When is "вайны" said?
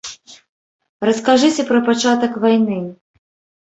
2.43-2.85